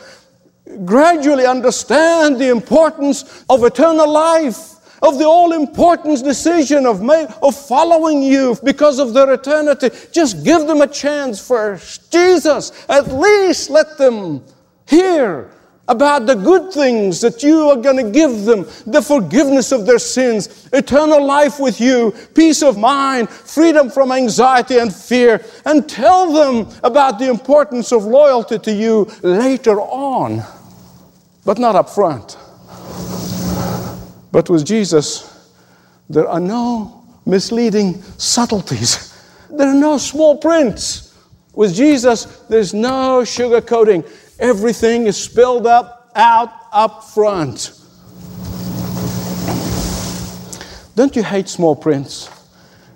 gradually 0.83 1.45
understand 1.45 2.39
the 2.39 2.49
importance 2.49 3.45
of 3.49 3.63
eternal 3.63 4.09
life 4.09 4.75
of 5.01 5.19
the 5.19 5.25
all 5.25 5.53
important 5.53 6.23
decision 6.23 6.85
of, 6.85 7.07
of 7.09 7.55
following 7.55 8.23
you 8.23 8.57
because 8.63 8.97
of 8.97 9.13
their 9.13 9.31
eternity. 9.33 9.89
Just 10.11 10.43
give 10.43 10.65
them 10.65 10.81
a 10.81 10.87
chance 10.87 11.45
first. 11.45 12.11
Jesus, 12.11 12.71
at 12.89 13.07
least 13.11 13.69
let 13.69 13.97
them 13.97 14.43
hear 14.87 15.51
about 15.87 16.25
the 16.25 16.33
good 16.33 16.73
things 16.73 17.21
that 17.21 17.43
you 17.43 17.69
are 17.69 17.75
going 17.75 18.03
to 18.03 18.11
give 18.11 18.45
them 18.45 18.65
the 18.87 19.01
forgiveness 19.01 19.71
of 19.71 19.85
their 19.85 19.99
sins, 19.99 20.67
eternal 20.73 21.23
life 21.23 21.59
with 21.59 21.79
you, 21.79 22.13
peace 22.33 22.63
of 22.63 22.77
mind, 22.77 23.29
freedom 23.29 23.89
from 23.89 24.11
anxiety 24.11 24.79
and 24.79 24.93
fear, 24.93 25.43
and 25.65 25.87
tell 25.87 26.31
them 26.31 26.67
about 26.83 27.19
the 27.19 27.29
importance 27.29 27.91
of 27.91 28.03
loyalty 28.05 28.57
to 28.57 28.73
you 28.73 29.07
later 29.21 29.79
on, 29.79 30.43
but 31.45 31.59
not 31.59 31.75
up 31.75 31.89
front. 31.89 32.37
But 34.31 34.49
with 34.49 34.65
Jesus, 34.65 35.31
there 36.09 36.27
are 36.27 36.39
no 36.39 37.03
misleading 37.25 38.01
subtleties. 38.17 39.13
There 39.49 39.67
are 39.67 39.79
no 39.79 39.97
small 39.97 40.37
prints. 40.37 41.13
With 41.53 41.73
Jesus, 41.73 42.25
there's 42.49 42.73
no 42.73 43.21
sugarcoating. 43.21 44.05
Everything 44.39 45.07
is 45.07 45.17
spelled 45.17 45.65
up, 45.67 46.11
out, 46.15 46.51
up 46.71 47.03
front. 47.03 47.71
Don't 50.95 51.15
you 51.15 51.23
hate 51.23 51.49
small 51.49 51.75
prints? 51.75 52.29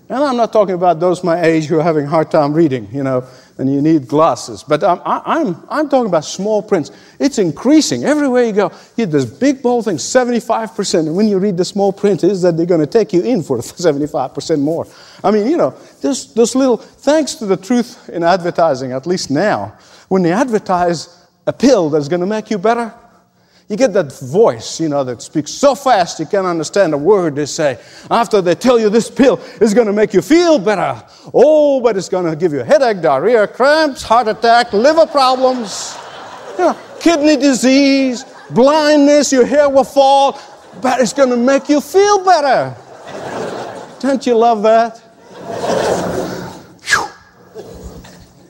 And 0.09 0.23
I'm 0.23 0.37
not 0.37 0.51
talking 0.51 0.75
about 0.75 0.99
those 0.99 1.23
my 1.23 1.41
age 1.41 1.65
who 1.65 1.79
are 1.79 1.83
having 1.83 2.05
a 2.05 2.09
hard 2.09 2.31
time 2.31 2.53
reading, 2.53 2.87
you 2.91 3.03
know 3.03 3.27
and 3.59 3.71
you 3.71 3.81
need 3.81 4.07
glasses. 4.07 4.63
But 4.63 4.83
I'm, 4.83 5.01
I'm, 5.05 5.67
I'm 5.69 5.89
talking 5.89 6.07
about 6.07 6.23
small 6.23 6.63
prints. 6.63 6.91
It's 7.19 7.37
increasing 7.37 8.05
everywhere 8.05 8.45
you 8.45 8.53
go. 8.53 8.71
You 8.95 9.05
get 9.05 9.11
this 9.11 9.25
big 9.25 9.61
bold 9.61 9.85
thing, 9.85 9.97
75%. 9.97 10.99
And 10.99 11.15
when 11.15 11.27
you 11.27 11.37
read 11.39 11.57
the 11.57 11.65
small 11.65 11.91
print, 11.91 12.23
is 12.23 12.41
that 12.41 12.55
they're 12.55 12.65
going 12.65 12.79
to 12.79 12.87
take 12.87 13.11
you 13.11 13.21
in 13.21 13.43
for 13.43 13.57
75% 13.59 14.59
more. 14.61 14.87
I 15.23 15.31
mean, 15.31 15.45
you 15.45 15.57
know, 15.57 15.71
this, 16.01 16.27
this 16.27 16.55
little, 16.55 16.77
thanks 16.77 17.35
to 17.35 17.45
the 17.45 17.57
truth 17.57 18.09
in 18.09 18.23
advertising, 18.23 18.93
at 18.93 19.05
least 19.05 19.29
now, 19.29 19.77
when 20.07 20.23
they 20.23 20.31
advertise 20.31 21.18
a 21.49 21.53
pill 21.53 21.89
that's 21.89 22.07
going 22.07 22.21
to 22.21 22.27
make 22.27 22.51
you 22.51 22.59
better, 22.59 22.93
you 23.67 23.75
get 23.75 23.91
that 23.93 24.11
voice, 24.19 24.79
you 24.79 24.87
know, 24.87 25.03
that 25.03 25.19
speaks 25.21 25.51
so 25.51 25.73
fast 25.73 26.19
you 26.19 26.27
can't 26.27 26.45
understand 26.45 26.93
a 26.93 26.97
word 26.97 27.35
they 27.35 27.47
say. 27.47 27.79
After 28.09 28.39
they 28.39 28.53
tell 28.53 28.79
you 28.79 28.89
this 28.89 29.09
pill 29.09 29.37
is 29.59 29.73
going 29.73 29.87
to 29.87 29.93
make 29.93 30.13
you 30.13 30.21
feel 30.21 30.59
better. 30.59 31.03
Oh, 31.33 31.81
but 31.81 31.97
it's 31.97 32.07
going 32.07 32.25
to 32.25 32.35
give 32.35 32.53
you 32.53 32.61
a 32.61 32.63
headache, 32.63 33.01
diarrhea, 33.01 33.47
cramps, 33.47 34.03
heart 34.03 34.27
attack, 34.27 34.73
liver 34.73 35.07
problems, 35.07 35.97
you 36.57 36.65
know, 36.65 36.77
kidney 36.99 37.35
disease, 37.35 38.25
blindness, 38.51 39.31
your 39.31 39.45
hair 39.45 39.69
will 39.69 39.83
fall, 39.83 40.39
but 40.81 40.99
it's 40.99 41.13
going 41.13 41.29
to 41.29 41.37
make 41.37 41.67
you 41.67 41.81
feel 41.81 42.23
better. 42.23 42.75
Don't 43.99 44.25
you 44.25 44.35
love 44.35 44.61
that? 44.63 45.01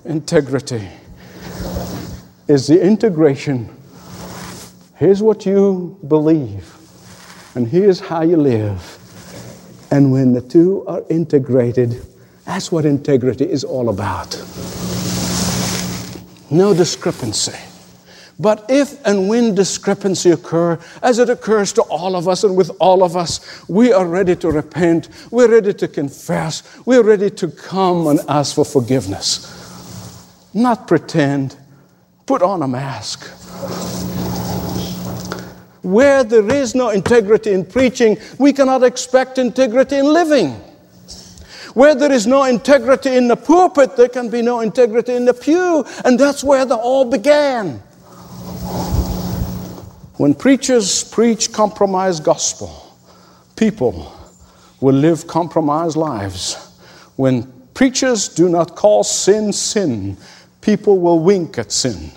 Integrity 0.03 0.98
is 2.49 2.67
the 2.67 2.81
integration 2.81 3.73
Here's 4.99 5.23
what 5.23 5.45
you 5.45 5.97
believe, 6.09 6.75
and 7.55 7.65
here's 7.65 8.01
how 8.01 8.21
you 8.21 8.35
live. 8.35 8.97
And 9.91 10.11
when 10.11 10.33
the 10.33 10.41
two 10.41 10.85
are 10.87 11.01
integrated, 11.09 12.05
that's 12.43 12.69
what 12.69 12.83
integrity 12.83 13.49
is 13.49 13.63
all 13.63 13.87
about. 13.87 14.35
No 16.51 16.73
discrepancy. 16.73 17.57
But 18.37 18.65
if 18.67 18.99
and 19.05 19.29
when 19.29 19.55
discrepancy 19.55 20.31
occur, 20.31 20.77
as 21.01 21.17
it 21.17 21.29
occurs 21.29 21.71
to 21.73 21.81
all 21.83 22.17
of 22.17 22.27
us 22.27 22.43
and 22.43 22.57
with 22.57 22.69
all 22.81 23.01
of 23.01 23.15
us, 23.15 23.69
we 23.69 23.93
are 23.93 24.05
ready 24.05 24.35
to 24.35 24.51
repent, 24.51 25.07
we're 25.31 25.49
ready 25.49 25.73
to 25.75 25.87
confess, 25.87 26.61
we're 26.85 27.03
ready 27.03 27.29
to 27.29 27.47
come 27.47 28.07
and 28.07 28.19
ask 28.27 28.53
for 28.53 28.65
forgiveness. 28.65 29.47
Not 30.53 30.89
pretend, 30.89 31.55
put 32.29 32.43
on 32.43 32.61
a 32.61 32.67
mask. 32.67 33.25
Where 35.81 36.23
there 36.23 36.47
is 36.47 36.75
no 36.75 36.89
integrity 36.91 37.53
in 37.53 37.65
preaching, 37.65 38.19
we 38.37 38.53
cannot 38.53 38.83
expect 38.83 39.39
integrity 39.39 39.95
in 39.95 40.05
living. 40.05 40.51
Where 41.73 41.95
there 41.95 42.11
is 42.11 42.27
no 42.27 42.43
integrity 42.43 43.15
in 43.15 43.27
the 43.27 43.35
pulpit, 43.35 43.97
there 43.97 44.09
can 44.09 44.29
be 44.29 44.43
no 44.43 44.59
integrity 44.59 45.15
in 45.15 45.25
the 45.25 45.33
pew. 45.33 45.83
And 46.05 46.19
that's 46.19 46.43
where 46.43 46.65
the 46.65 46.75
all 46.75 47.03
began. 47.03 47.81
When 50.17 50.35
preachers 50.35 51.03
preach 51.05 51.51
compromised 51.51 52.23
gospel, 52.23 52.95
people 53.55 54.13
will 54.81 54.93
live 54.93 55.25
compromised 55.25 55.97
lives. 55.97 56.77
When 57.15 57.51
preachers 57.73 58.27
do 58.27 58.49
not 58.49 58.75
call 58.75 59.03
sin 59.03 59.51
sin, 59.51 60.17
people 60.61 60.99
will 60.99 61.19
wink 61.19 61.57
at 61.57 61.71
sin. 61.71 62.11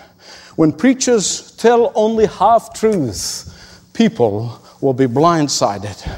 When 0.57 0.73
preachers 0.73 1.53
tell 1.57 1.93
only 1.95 2.27
half 2.27 2.75
truths, 2.75 3.89
people 3.95 4.61
will 4.81 4.93
be 4.93 5.07
blindsided. 5.07 6.11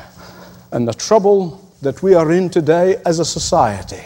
And 0.72 0.88
the 0.88 0.94
trouble 0.94 1.70
that 1.82 2.02
we 2.02 2.14
are 2.14 2.32
in 2.32 2.50
today 2.50 3.00
as 3.06 3.20
a 3.20 3.24
society 3.24 4.02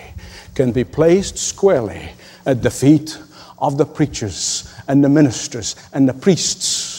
can 0.54 0.72
be 0.72 0.84
placed 0.84 1.38
squarely 1.38 2.10
at 2.44 2.62
the 2.62 2.70
feet 2.70 3.18
of 3.58 3.78
the 3.78 3.86
preachers 3.86 4.74
and 4.86 5.02
the 5.02 5.08
ministers 5.08 5.76
and 5.92 6.08
the 6.08 6.12
priests. 6.12 6.98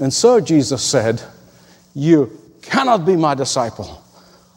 And 0.00 0.12
so 0.12 0.40
Jesus 0.40 0.82
said, 0.82 1.22
You 1.94 2.38
cannot 2.62 3.04
be 3.04 3.16
my 3.16 3.34
disciple 3.34 4.02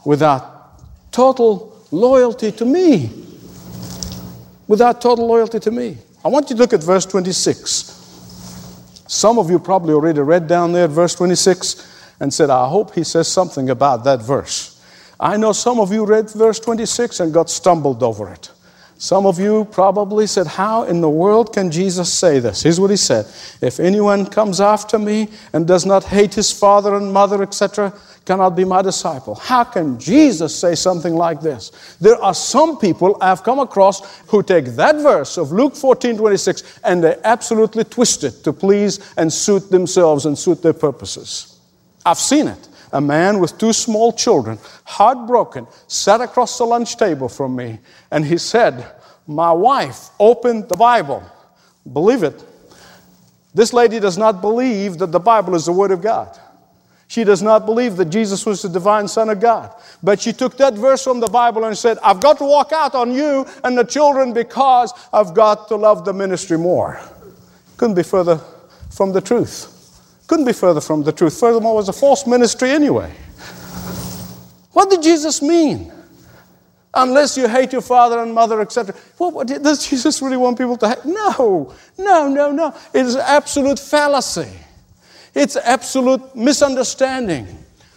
without 0.05 0.79
total 1.11 1.85
loyalty 1.91 2.51
to 2.53 2.65
me. 2.65 3.11
Without 4.67 5.01
total 5.01 5.27
loyalty 5.27 5.59
to 5.59 5.71
me. 5.71 5.97
I 6.23 6.27
want 6.27 6.49
you 6.49 6.55
to 6.55 6.61
look 6.61 6.73
at 6.73 6.83
verse 6.83 7.05
26. 7.05 7.97
Some 9.07 9.39
of 9.39 9.49
you 9.49 9.57
probably 9.57 9.93
already 9.93 10.19
read 10.19 10.47
down 10.47 10.71
there 10.71 10.87
verse 10.87 11.15
26 11.15 12.15
and 12.19 12.31
said, 12.33 12.49
I 12.49 12.67
hope 12.67 12.93
he 12.93 13.03
says 13.03 13.27
something 13.27 13.69
about 13.71 14.03
that 14.03 14.21
verse. 14.21 14.79
I 15.19 15.37
know 15.37 15.51
some 15.51 15.79
of 15.79 15.91
you 15.91 16.05
read 16.05 16.29
verse 16.29 16.59
26 16.59 17.19
and 17.19 17.33
got 17.33 17.49
stumbled 17.49 18.03
over 18.03 18.31
it. 18.31 18.51
Some 18.97 19.25
of 19.25 19.39
you 19.39 19.65
probably 19.71 20.27
said, 20.27 20.45
How 20.45 20.83
in 20.83 21.01
the 21.01 21.09
world 21.09 21.53
can 21.53 21.71
Jesus 21.71 22.13
say 22.13 22.37
this? 22.37 22.61
Here's 22.61 22.79
what 22.79 22.91
he 22.91 22.97
said 22.97 23.25
If 23.59 23.79
anyone 23.79 24.27
comes 24.27 24.61
after 24.61 24.99
me 24.99 25.29
and 25.53 25.67
does 25.67 25.87
not 25.87 26.03
hate 26.03 26.35
his 26.35 26.51
father 26.51 26.95
and 26.95 27.11
mother, 27.11 27.41
etc., 27.41 27.93
cannot 28.25 28.55
be 28.55 28.63
my 28.63 28.81
disciple. 28.81 29.35
How 29.35 29.63
can 29.63 29.99
Jesus 29.99 30.55
say 30.55 30.75
something 30.75 31.15
like 31.15 31.41
this? 31.41 31.95
There 31.99 32.21
are 32.21 32.33
some 32.33 32.77
people 32.77 33.17
I've 33.19 33.43
come 33.43 33.59
across 33.59 34.19
who 34.27 34.43
take 34.43 34.65
that 34.75 34.97
verse 34.97 35.37
of 35.37 35.51
Luke 35.51 35.75
14 35.75 36.17
26 36.17 36.79
and 36.83 37.03
they 37.03 37.15
absolutely 37.23 37.83
twist 37.83 38.23
it 38.23 38.43
to 38.43 38.53
please 38.53 39.13
and 39.17 39.31
suit 39.31 39.71
themselves 39.71 40.25
and 40.25 40.37
suit 40.37 40.61
their 40.61 40.73
purposes. 40.73 41.59
I've 42.05 42.19
seen 42.19 42.47
it. 42.47 42.67
A 42.93 42.99
man 42.99 43.39
with 43.39 43.57
two 43.57 43.71
small 43.71 44.11
children, 44.11 44.59
heartbroken, 44.83 45.65
sat 45.87 46.19
across 46.19 46.57
the 46.57 46.65
lunch 46.65 46.97
table 46.97 47.29
from 47.29 47.55
me 47.55 47.79
and 48.11 48.25
he 48.25 48.37
said, 48.37 48.85
My 49.27 49.51
wife 49.51 50.09
opened 50.19 50.67
the 50.67 50.75
Bible. 50.75 51.23
Believe 51.91 52.23
it. 52.23 52.43
This 53.53 53.71
lady 53.71 53.99
does 53.99 54.17
not 54.17 54.41
believe 54.41 54.97
that 54.97 55.11
the 55.11 55.19
Bible 55.19 55.55
is 55.55 55.65
the 55.65 55.71
Word 55.71 55.91
of 55.91 56.01
God. 56.01 56.37
She 57.11 57.25
does 57.25 57.41
not 57.41 57.65
believe 57.65 57.97
that 57.97 58.05
Jesus 58.05 58.45
was 58.45 58.61
the 58.61 58.69
divine 58.69 59.05
Son 59.05 59.27
of 59.27 59.41
God. 59.41 59.75
But 60.01 60.21
she 60.21 60.31
took 60.31 60.55
that 60.55 60.75
verse 60.75 61.03
from 61.03 61.19
the 61.19 61.27
Bible 61.27 61.65
and 61.65 61.77
said, 61.77 61.97
I've 62.01 62.21
got 62.21 62.37
to 62.37 62.45
walk 62.45 62.71
out 62.71 62.95
on 62.95 63.11
you 63.11 63.45
and 63.65 63.77
the 63.77 63.83
children 63.83 64.31
because 64.31 64.93
I've 65.11 65.33
got 65.33 65.67
to 65.67 65.75
love 65.75 66.05
the 66.05 66.13
ministry 66.13 66.57
more. 66.57 67.01
Couldn't 67.75 67.95
be 67.95 68.03
further 68.03 68.39
from 68.91 69.11
the 69.11 69.19
truth. 69.19 70.23
Couldn't 70.27 70.45
be 70.45 70.53
further 70.53 70.79
from 70.79 71.03
the 71.03 71.11
truth. 71.11 71.37
Furthermore, 71.37 71.73
it 71.73 71.75
was 71.75 71.89
a 71.89 71.93
false 71.93 72.25
ministry 72.25 72.69
anyway. 72.69 73.13
What 74.71 74.89
did 74.89 75.03
Jesus 75.03 75.41
mean? 75.41 75.91
Unless 76.93 77.35
you 77.35 77.49
hate 77.49 77.73
your 77.73 77.81
father 77.81 78.19
and 78.19 78.33
mother, 78.33 78.61
etc. 78.61 78.95
What, 79.17 79.33
what, 79.33 79.47
does 79.47 79.85
Jesus 79.85 80.21
really 80.21 80.37
want 80.37 80.57
people 80.57 80.77
to 80.77 80.87
hate? 80.87 81.03
No, 81.03 81.75
no, 81.97 82.29
no, 82.29 82.53
no. 82.53 82.73
It 82.93 83.05
is 83.05 83.17
absolute 83.17 83.79
fallacy. 83.79 84.49
It's 85.33 85.55
absolute 85.55 86.35
misunderstanding. 86.35 87.47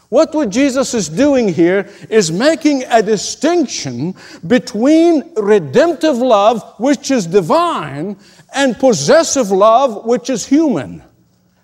What, 0.08 0.32
what 0.34 0.50
Jesus 0.50 0.94
is 0.94 1.08
doing 1.08 1.48
here 1.52 1.88
is 2.08 2.30
making 2.30 2.84
a 2.88 3.02
distinction 3.02 4.14
between 4.46 5.34
redemptive 5.34 6.18
love, 6.18 6.62
which 6.78 7.10
is 7.10 7.26
divine, 7.26 8.16
and 8.54 8.78
possessive 8.78 9.50
love, 9.50 10.04
which 10.04 10.30
is 10.30 10.46
human. 10.46 11.02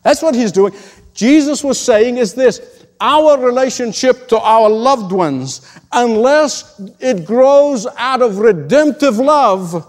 That's 0.02 0.22
what 0.22 0.34
he's 0.34 0.50
doing. 0.50 0.74
Jesus 1.14 1.62
was 1.62 1.78
saying 1.78 2.16
is 2.16 2.34
this 2.34 2.86
our 3.00 3.38
relationship 3.38 4.28
to 4.28 4.38
our 4.38 4.68
loved 4.68 5.12
ones, 5.12 5.78
unless 5.92 6.80
it 6.98 7.24
grows 7.24 7.86
out 7.96 8.20
of 8.20 8.38
redemptive 8.38 9.18
love, 9.18 9.86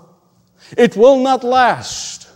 it 0.77 0.95
will 0.95 1.17
not 1.17 1.43
last. 1.43 2.29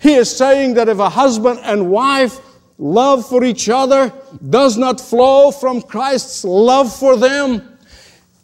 He 0.00 0.14
is 0.14 0.34
saying 0.34 0.74
that 0.74 0.88
if 0.88 0.98
a 0.98 1.08
husband 1.08 1.60
and 1.62 1.90
wife 1.90 2.40
love 2.78 3.28
for 3.28 3.44
each 3.44 3.68
other 3.68 4.12
does 4.48 4.76
not 4.76 5.00
flow 5.00 5.50
from 5.50 5.82
Christ's 5.82 6.44
love 6.44 6.94
for 6.94 7.16
them, 7.16 7.78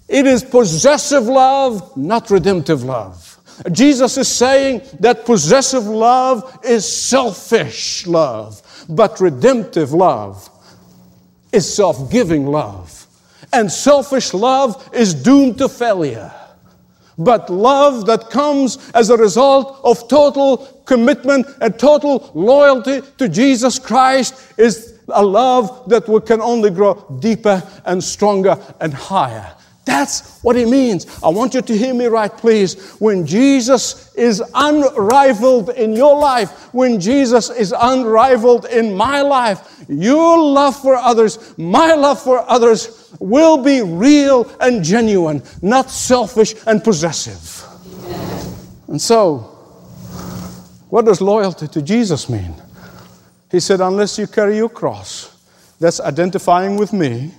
it 0.09 0.27
is 0.27 0.45
possessive 0.45 1.25
love, 1.25 1.97
not 1.97 2.31
redemptive 2.31 2.83
love. 2.83 3.39
Jesus 3.71 4.17
is 4.19 4.29
saying 4.29 4.83
that 5.01 5.25
possessive 5.25 5.85
love 5.85 6.59
is 6.65 6.91
selfish 6.91 8.07
love, 8.07 8.61
but 8.89 9.21
redemptive 9.21 9.93
love 9.93 10.51
is 11.53 11.73
self 11.73 12.11
giving 12.11 12.47
love. 12.47 13.07
And 13.53 13.71
selfish 13.71 14.35
love 14.35 14.91
is 14.93 15.15
doomed 15.15 15.59
to 15.59 15.69
failure. 15.69 16.33
But 17.17 17.49
love 17.49 18.07
that 18.07 18.31
comes 18.31 18.91
as 18.93 19.11
a 19.11 19.17
result 19.17 19.81
of 19.85 20.09
total 20.09 20.74
commitment 20.85 21.47
and 21.61 21.79
total 21.79 22.31
loyalty 22.35 23.01
to 23.19 23.29
Jesus 23.29 23.79
Christ 23.79 24.35
is 24.59 24.99
a 25.09 25.25
love 25.25 25.89
that 25.89 26.05
can 26.27 26.41
only 26.41 26.71
grow 26.71 26.95
deeper 27.21 27.63
and 27.85 28.03
stronger 28.03 28.59
and 28.81 28.93
higher. 28.93 29.55
That's 29.85 30.41
what 30.43 30.57
it 30.57 30.67
means. 30.67 31.07
I 31.23 31.29
want 31.29 31.53
you 31.53 31.61
to 31.61 31.77
hear 31.77 31.93
me 31.93 32.07
right, 32.07 32.35
please. 32.35 32.93
When 33.01 33.27
Jesus 33.27 34.15
is 34.15 34.43
unrivaled 34.55 35.71
in 35.71 35.93
your 35.93 36.19
life, 36.19 36.73
when 36.73 36.99
Jesus 36.99 37.51
is 37.51 37.75
unrivaled 37.79 38.65
in 38.67 38.97
my 38.97 39.21
life, 39.21 39.85
your 39.89 40.39
love 40.39 40.81
for 40.81 40.95
others, 40.95 41.55
my 41.59 41.93
love 41.93 42.23
for 42.23 42.49
others 42.51 43.15
will 43.21 43.59
be 43.59 43.83
real 43.83 44.51
and 44.61 44.83
genuine, 44.83 45.43
not 45.61 45.91
selfish 45.91 46.55
and 46.67 46.83
possessive. 46.83 47.63
And 48.89 49.01
so, 49.01 49.54
what 50.95 51.07
does 51.07 51.21
loyalty 51.21 51.67
to 51.67 51.83
Jesus 51.83 52.29
mean? 52.29 52.55
He 53.51 53.59
said, 53.59 53.81
unless 53.81 54.17
you 54.17 54.29
carry 54.29 54.59
your 54.59 54.69
cross, 54.69 55.45
that's 55.81 55.99
identifying 55.99 56.77
with 56.77 56.93
me 56.93 57.33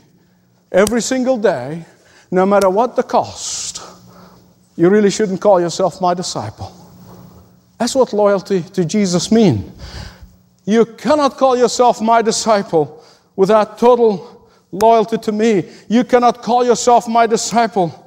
every 0.74 1.02
single 1.02 1.38
day 1.38 1.86
no 2.30 2.46
matter 2.46 2.70
what 2.70 2.98
the 2.98 3.04
cost, 3.04 3.82
you 4.76 4.90
really 4.90 5.10
shouldn't 5.10 5.40
call 5.40 5.62
yourself 5.62 6.02
my 6.02 6.14
disciple. 6.14 6.70
That's 7.78 7.96
what 7.96 8.12
loyalty 8.12 8.62
to 8.62 8.84
Jesus 8.84 9.32
means. 9.32 9.72
You 10.66 10.86
cannot 10.86 11.38
call 11.38 11.56
yourself 11.56 12.02
my 12.02 12.22
disciple 12.22 13.06
without 13.38 13.78
total 13.78 14.52
loyalty 14.74 15.18
to 15.20 15.32
me. 15.32 15.72
You 15.88 16.04
cannot 16.04 16.42
call 16.42 16.66
yourself 16.66 17.08
my 17.08 17.26
disciple 17.26 18.05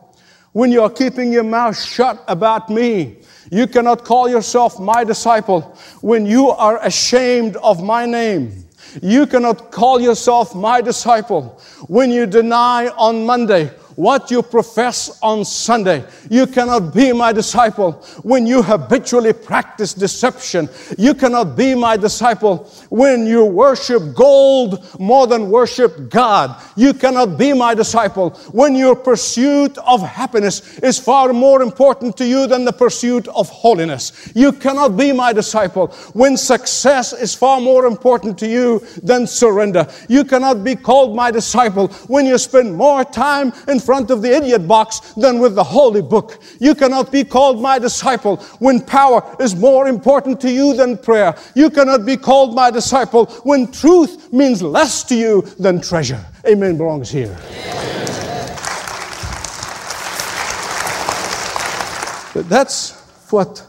when 0.59 0.73
you 0.73 0.83
are 0.83 0.91
keeping 0.91 1.31
your 1.33 1.45
mouth 1.45 1.79
shut 1.79 2.25
about 2.27 2.69
me. 2.69 3.15
You 3.49 3.69
cannot 3.69 4.05
call 4.05 4.29
yourself 4.29 4.81
my 4.81 5.05
disciple 5.05 5.61
when 6.00 6.27
you 6.27 6.49
are 6.49 6.85
ashamed 6.85 7.55
of 7.62 7.81
my 7.81 8.07
name. 8.07 8.65
You 9.00 9.29
cannot 9.29 9.71
call 9.71 10.00
yourself 10.00 10.57
my 10.57 10.81
disciple 10.81 11.61
when 11.87 12.11
you 12.11 12.27
deny 12.27 12.88
on 12.97 13.25
Monday 13.25 13.71
what 13.99 14.31
you 14.31 14.40
profess 14.45 15.19
on 15.23 15.45
Sunday. 15.45 16.05
You 16.31 16.47
cannot 16.47 16.95
be 16.95 17.12
my 17.12 17.33
disciple 17.33 17.95
when 18.23 18.47
you 18.47 18.62
habitually 18.62 19.33
practice 19.33 19.93
deception. 19.93 20.69
You 20.97 21.14
cannot 21.14 21.57
be 21.57 21.75
my 21.75 21.97
disciple 21.97 22.71
when 22.90 23.26
you 23.26 23.45
worship 23.45 24.14
gold 24.14 24.87
more 25.00 25.26
than 25.26 25.50
worship 25.50 26.11
God. 26.11 26.62
You 26.77 26.94
cannot 26.94 27.37
be 27.37 27.53
my 27.53 27.75
disciple 27.75 28.31
when 28.53 28.77
your 28.77 28.94
pursuit 28.94 29.77
of 29.79 30.01
happiness 30.01 30.79
is 30.79 30.96
far 31.01 31.33
more 31.33 31.61
important 31.61 32.16
to 32.18 32.25
you 32.25 32.46
than 32.46 32.64
the 32.64 32.73
pursuit 32.73 33.27
of 33.27 33.49
holiness. 33.49 34.31
You 34.33 34.53
cannot 34.53 34.96
be 34.96 35.11
my 35.11 35.33
disciple 35.33 35.88
when 36.12 36.37
success 36.37 37.12
is 37.12 37.35
far 37.35 37.61
more 37.61 37.85
important 37.85 38.38
to 38.38 38.46
you 38.46 38.79
than 39.03 39.27
surrender. 39.27 39.88
You 40.09 40.23
cannot 40.23 40.62
be 40.62 40.77
called 40.77 41.16
my 41.16 41.33
disciple 41.33 41.88
when 42.07 42.27
you 42.27 42.38
spend 42.38 42.77
more 42.77 43.05
time 43.05 43.53
in 43.66 43.81
front 43.88 44.11
of 44.11 44.20
the 44.20 44.31
idiot 44.31 44.68
box 44.68 45.01
than 45.14 45.38
with 45.38 45.55
the 45.55 45.64
holy 45.64 46.03
book. 46.03 46.42
You 46.61 46.74
cannot 46.74 47.11
be 47.11 47.24
called 47.24 47.62
my 47.62 47.79
disciple 47.79 48.37
when 48.59 48.83
power 48.83 49.24
is 49.40 49.57
more 49.57 49.88
important 49.88 50.42
to 50.42 50.51
you 50.51 50.74
than 50.77 50.98
prayer. 50.98 51.35
You 51.55 51.70
cannot 51.70 52.05
be 52.05 52.18
called 52.18 52.55
my 52.55 52.70
disciple 52.70 53.24
when 53.44 53.72
truth 53.72 54.31
means 54.31 54.61
less 54.61 55.05
to 55.05 55.14
you 55.14 55.40
than 55.59 55.81
treasure. 55.81 56.22
Amen 56.46 56.77
belongs 56.77 57.09
here. 57.09 57.35
That's 62.35 62.92
what 63.31 63.66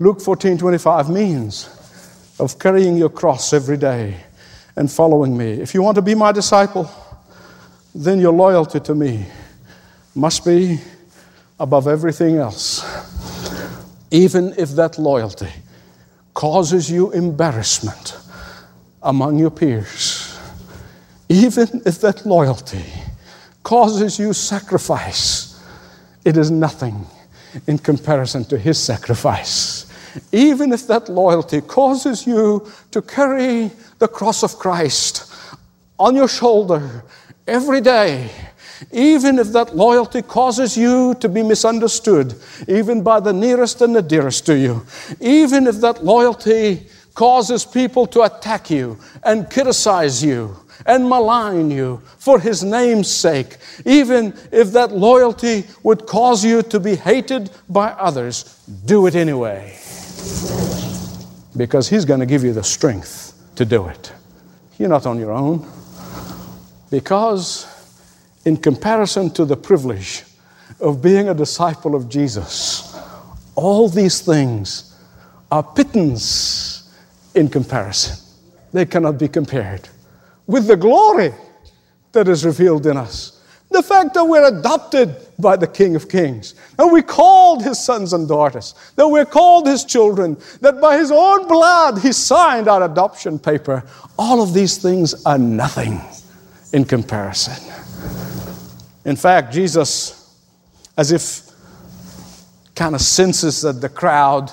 Luke 0.00 0.20
14 0.20 0.58
25 0.58 1.10
means 1.10 1.68
of 2.40 2.58
carrying 2.58 2.96
your 2.96 3.10
cross 3.10 3.52
every 3.52 3.76
day 3.76 4.16
and 4.74 4.90
following 4.90 5.36
me. 5.36 5.52
If 5.60 5.74
you 5.74 5.82
want 5.82 5.94
to 5.94 6.02
be 6.02 6.16
my 6.16 6.32
disciple, 6.32 6.90
then 7.94 8.18
your 8.18 8.32
loyalty 8.32 8.80
to 8.80 8.94
me 8.96 9.24
must 10.14 10.44
be 10.44 10.80
above 11.58 11.88
everything 11.88 12.36
else. 12.36 12.84
Even 14.10 14.54
if 14.56 14.70
that 14.70 14.98
loyalty 14.98 15.52
causes 16.34 16.90
you 16.90 17.10
embarrassment 17.12 18.16
among 19.02 19.38
your 19.38 19.50
peers, 19.50 20.38
even 21.28 21.82
if 21.84 22.00
that 22.00 22.24
loyalty 22.26 22.84
causes 23.62 24.18
you 24.18 24.32
sacrifice, 24.32 25.60
it 26.24 26.36
is 26.36 26.50
nothing 26.50 27.06
in 27.66 27.78
comparison 27.78 28.44
to 28.44 28.58
his 28.58 28.78
sacrifice. 28.78 29.86
Even 30.32 30.72
if 30.72 30.86
that 30.86 31.08
loyalty 31.08 31.60
causes 31.60 32.26
you 32.26 32.70
to 32.90 33.02
carry 33.02 33.70
the 33.98 34.08
cross 34.08 34.42
of 34.42 34.58
Christ 34.58 35.32
on 35.98 36.14
your 36.14 36.28
shoulder 36.28 37.04
every 37.46 37.80
day, 37.80 38.30
even 38.92 39.38
if 39.38 39.48
that 39.48 39.76
loyalty 39.76 40.22
causes 40.22 40.76
you 40.76 41.14
to 41.20 41.28
be 41.28 41.42
misunderstood, 41.42 42.34
even 42.68 43.02
by 43.02 43.20
the 43.20 43.32
nearest 43.32 43.80
and 43.80 43.94
the 43.94 44.02
dearest 44.02 44.46
to 44.46 44.56
you, 44.56 44.84
even 45.20 45.66
if 45.66 45.76
that 45.80 46.04
loyalty 46.04 46.86
causes 47.14 47.64
people 47.64 48.06
to 48.06 48.22
attack 48.22 48.70
you 48.70 48.98
and 49.22 49.50
criticize 49.50 50.22
you 50.22 50.56
and 50.86 51.08
malign 51.08 51.70
you 51.70 52.02
for 52.18 52.40
his 52.40 52.62
name's 52.62 53.10
sake, 53.10 53.56
even 53.84 54.34
if 54.52 54.72
that 54.72 54.92
loyalty 54.92 55.64
would 55.82 56.06
cause 56.06 56.44
you 56.44 56.62
to 56.62 56.80
be 56.80 56.96
hated 56.96 57.50
by 57.68 57.88
others, 57.90 58.60
do 58.84 59.06
it 59.06 59.14
anyway. 59.14 59.78
Because 61.56 61.88
he's 61.88 62.04
going 62.04 62.20
to 62.20 62.26
give 62.26 62.42
you 62.42 62.52
the 62.52 62.64
strength 62.64 63.32
to 63.54 63.64
do 63.64 63.86
it. 63.86 64.12
You're 64.78 64.88
not 64.88 65.06
on 65.06 65.18
your 65.20 65.30
own. 65.30 65.66
Because 66.90 67.66
in 68.44 68.56
comparison 68.56 69.30
to 69.30 69.44
the 69.44 69.56
privilege 69.56 70.24
of 70.80 71.00
being 71.02 71.28
a 71.28 71.34
disciple 71.34 71.94
of 71.94 72.08
Jesus, 72.08 72.98
all 73.54 73.88
these 73.88 74.20
things 74.20 74.98
are 75.50 75.62
pittance 75.62 76.92
in 77.34 77.48
comparison. 77.48 78.16
They 78.72 78.84
cannot 78.86 79.18
be 79.18 79.28
compared 79.28 79.88
with 80.46 80.66
the 80.66 80.76
glory 80.76 81.32
that 82.12 82.28
is 82.28 82.44
revealed 82.44 82.86
in 82.86 82.96
us. 82.96 83.42
The 83.70 83.82
fact 83.82 84.14
that 84.14 84.24
we're 84.24 84.46
adopted 84.46 85.16
by 85.38 85.56
the 85.56 85.66
King 85.66 85.96
of 85.96 86.08
Kings, 86.08 86.54
that 86.76 86.86
we're 86.86 87.02
called 87.02 87.64
his 87.64 87.82
sons 87.82 88.12
and 88.12 88.28
daughters, 88.28 88.74
that 88.94 89.08
we're 89.08 89.24
called 89.24 89.66
his 89.66 89.84
children, 89.84 90.36
that 90.60 90.80
by 90.80 90.96
his 90.96 91.10
own 91.10 91.48
blood 91.48 91.98
he 91.98 92.12
signed 92.12 92.68
our 92.68 92.84
adoption 92.84 93.38
paper. 93.38 93.82
All 94.16 94.42
of 94.42 94.54
these 94.54 94.78
things 94.78 95.24
are 95.24 95.38
nothing 95.38 96.00
in 96.72 96.84
comparison. 96.84 97.54
In 99.04 99.16
fact, 99.16 99.52
Jesus, 99.52 100.36
as 100.96 101.12
if 101.12 101.50
kind 102.74 102.94
of 102.94 103.00
senses 103.00 103.62
that 103.62 103.80
the 103.80 103.88
crowd 103.88 104.50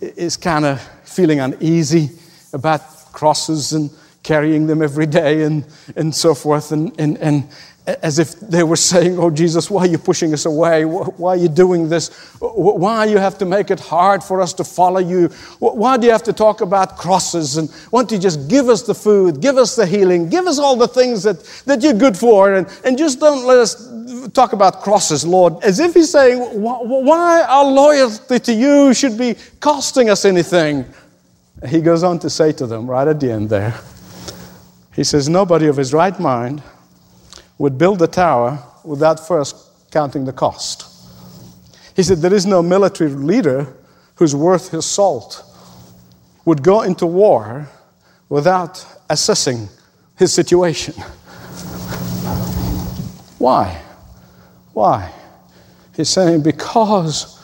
is 0.00 0.36
kind 0.36 0.64
of 0.64 0.80
feeling 1.04 1.40
uneasy 1.40 2.10
about 2.52 2.80
crosses 3.12 3.72
and 3.72 3.90
carrying 4.22 4.66
them 4.66 4.82
every 4.82 5.06
day 5.06 5.42
and, 5.42 5.64
and 5.96 6.14
so 6.14 6.34
forth. 6.34 6.72
And, 6.72 6.92
and, 6.98 7.18
and, 7.18 7.48
as 7.86 8.18
if 8.18 8.40
they 8.40 8.62
were 8.62 8.76
saying, 8.76 9.18
Oh, 9.18 9.30
Jesus, 9.30 9.70
why 9.70 9.82
are 9.82 9.86
you 9.86 9.98
pushing 9.98 10.32
us 10.32 10.46
away? 10.46 10.84
Why 10.84 11.34
are 11.34 11.36
you 11.36 11.48
doing 11.48 11.88
this? 11.88 12.08
Why 12.40 13.04
you 13.04 13.18
have 13.18 13.36
to 13.38 13.44
make 13.44 13.70
it 13.70 13.78
hard 13.78 14.24
for 14.24 14.40
us 14.40 14.54
to 14.54 14.64
follow 14.64 15.00
you? 15.00 15.28
Why 15.58 15.98
do 15.98 16.06
you 16.06 16.12
have 16.12 16.22
to 16.24 16.32
talk 16.32 16.62
about 16.62 16.96
crosses? 16.96 17.58
And 17.58 17.70
why 17.90 18.00
don't 18.00 18.12
you 18.12 18.18
just 18.18 18.48
give 18.48 18.70
us 18.70 18.82
the 18.82 18.94
food, 18.94 19.42
give 19.42 19.58
us 19.58 19.76
the 19.76 19.84
healing, 19.84 20.30
give 20.30 20.46
us 20.46 20.58
all 20.58 20.76
the 20.76 20.88
things 20.88 21.22
that, 21.24 21.42
that 21.66 21.82
you're 21.82 21.92
good 21.92 22.16
for, 22.16 22.54
and, 22.54 22.66
and 22.84 22.96
just 22.96 23.20
don't 23.20 23.46
let 23.46 23.58
us 23.58 23.92
talk 24.30 24.54
about 24.54 24.80
crosses, 24.80 25.26
Lord? 25.26 25.62
As 25.62 25.78
if 25.78 25.92
He's 25.92 26.10
saying, 26.10 26.38
Why 26.38 27.42
our 27.42 27.70
loyalty 27.70 28.38
to 28.38 28.54
you 28.54 28.94
should 28.94 29.18
be 29.18 29.36
costing 29.60 30.08
us 30.08 30.24
anything? 30.24 30.86
He 31.68 31.82
goes 31.82 32.02
on 32.02 32.18
to 32.20 32.30
say 32.30 32.52
to 32.52 32.66
them 32.66 32.90
right 32.90 33.06
at 33.06 33.20
the 33.20 33.30
end 33.30 33.50
there, 33.50 33.78
He 34.94 35.04
says, 35.04 35.28
Nobody 35.28 35.66
of 35.66 35.76
his 35.76 35.92
right 35.92 36.18
mind 36.18 36.62
would 37.58 37.78
build 37.78 38.02
a 38.02 38.06
tower 38.06 38.62
without 38.84 39.26
first 39.26 39.56
counting 39.90 40.24
the 40.24 40.32
cost. 40.32 40.90
He 41.94 42.02
said, 42.02 42.18
There 42.18 42.34
is 42.34 42.46
no 42.46 42.62
military 42.62 43.10
leader 43.10 43.72
who's 44.16 44.34
worth 44.34 44.70
his 44.70 44.84
salt 44.84 45.42
would 46.44 46.62
go 46.62 46.82
into 46.82 47.06
war 47.06 47.68
without 48.28 48.84
assessing 49.08 49.68
his 50.16 50.32
situation. 50.32 50.94
Why? 53.38 53.80
Why? 54.72 55.12
He's 55.94 56.08
saying, 56.08 56.42
Because 56.42 57.40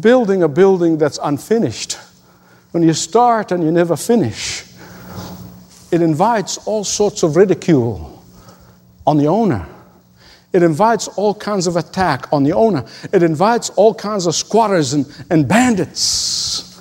building 0.00 0.42
a 0.42 0.48
building 0.48 0.98
that's 0.98 1.18
unfinished, 1.22 1.98
when 2.72 2.82
you 2.82 2.94
start 2.94 3.52
and 3.52 3.62
you 3.62 3.70
never 3.70 3.96
finish, 3.96 4.64
it 5.92 6.02
invites 6.02 6.58
all 6.66 6.82
sorts 6.82 7.22
of 7.22 7.36
ridicule 7.36 8.13
on 9.06 9.16
the 9.16 9.26
owner. 9.26 9.66
It 10.52 10.62
invites 10.62 11.08
all 11.08 11.34
kinds 11.34 11.66
of 11.66 11.76
attack 11.76 12.32
on 12.32 12.44
the 12.44 12.52
owner. 12.52 12.84
It 13.12 13.22
invites 13.22 13.70
all 13.70 13.92
kinds 13.92 14.26
of 14.26 14.34
squatters 14.34 14.92
and, 14.92 15.04
and 15.28 15.48
bandits. 15.48 16.80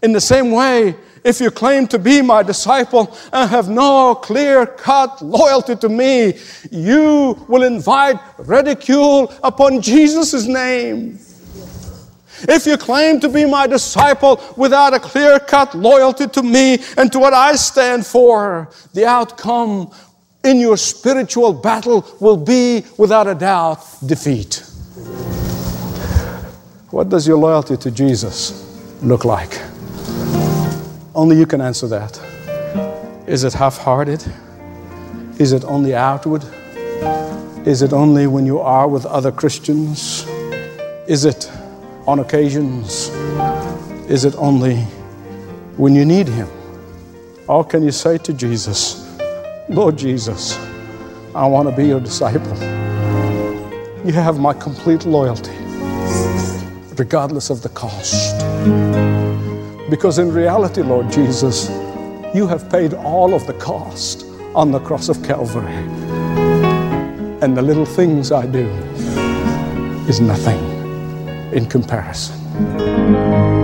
In 0.00 0.12
the 0.12 0.20
same 0.20 0.52
way, 0.52 0.94
if 1.24 1.40
you 1.40 1.50
claim 1.50 1.88
to 1.88 1.98
be 1.98 2.20
my 2.20 2.42
disciple 2.42 3.16
and 3.32 3.50
have 3.50 3.68
no 3.68 4.14
clear 4.14 4.66
cut 4.66 5.22
loyalty 5.22 5.74
to 5.76 5.88
me, 5.88 6.38
you 6.70 7.44
will 7.48 7.62
invite 7.62 8.20
ridicule 8.38 9.32
upon 9.42 9.80
Jesus' 9.80 10.46
name. 10.46 11.18
If 12.46 12.66
you 12.66 12.76
claim 12.76 13.20
to 13.20 13.28
be 13.28 13.46
my 13.46 13.66
disciple 13.66 14.40
without 14.56 14.92
a 14.92 15.00
clear 15.00 15.40
cut 15.40 15.74
loyalty 15.74 16.26
to 16.28 16.42
me 16.42 16.78
and 16.98 17.10
to 17.12 17.18
what 17.18 17.32
I 17.32 17.56
stand 17.56 18.04
for, 18.04 18.68
the 18.92 19.06
outcome 19.06 19.90
in 20.44 20.60
your 20.60 20.76
spiritual 20.76 21.52
battle 21.52 22.06
will 22.20 22.36
be, 22.36 22.84
without 22.98 23.26
a 23.26 23.34
doubt, 23.34 23.80
defeat. 24.04 24.62
What 26.90 27.08
does 27.08 27.26
your 27.26 27.38
loyalty 27.38 27.76
to 27.78 27.90
Jesus 27.90 28.62
look 29.02 29.24
like? 29.24 29.60
Only 31.14 31.38
you 31.38 31.46
can 31.46 31.60
answer 31.60 31.88
that. 31.88 32.20
Is 33.26 33.42
it 33.44 33.52
half 33.54 33.78
hearted? 33.78 34.24
Is 35.38 35.52
it 35.52 35.64
only 35.64 35.94
outward? 35.94 36.44
Is 37.66 37.82
it 37.82 37.92
only 37.92 38.26
when 38.26 38.46
you 38.46 38.60
are 38.60 38.86
with 38.86 39.06
other 39.06 39.32
Christians? 39.32 40.26
Is 41.08 41.24
it 41.24 41.50
on 42.06 42.18
occasions? 42.18 43.08
Is 44.08 44.24
it 44.24 44.34
only 44.36 44.76
when 45.76 45.94
you 45.94 46.04
need 46.04 46.28
Him? 46.28 46.48
Or 47.48 47.64
can 47.64 47.82
you 47.82 47.90
say 47.90 48.18
to 48.18 48.32
Jesus, 48.32 49.03
Lord 49.70 49.96
Jesus, 49.96 50.58
I 51.34 51.46
want 51.46 51.70
to 51.70 51.74
be 51.74 51.86
your 51.86 51.98
disciple. 51.98 52.54
You 54.04 54.12
have 54.12 54.38
my 54.38 54.52
complete 54.52 55.06
loyalty, 55.06 55.56
regardless 56.96 57.48
of 57.48 57.62
the 57.62 57.70
cost. 57.70 58.38
Because 59.88 60.18
in 60.18 60.32
reality, 60.32 60.82
Lord 60.82 61.10
Jesus, 61.10 61.70
you 62.34 62.46
have 62.46 62.70
paid 62.70 62.92
all 62.92 63.32
of 63.32 63.46
the 63.46 63.54
cost 63.54 64.26
on 64.54 64.70
the 64.70 64.80
cross 64.80 65.08
of 65.08 65.22
Calvary. 65.22 65.72
And 67.42 67.56
the 67.56 67.62
little 67.62 67.86
things 67.86 68.32
I 68.32 68.44
do 68.44 68.68
is 70.06 70.20
nothing 70.20 70.62
in 71.54 71.64
comparison. 71.64 73.63